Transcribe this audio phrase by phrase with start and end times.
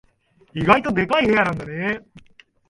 [0.55, 1.99] 意外とでかい部屋なんだね。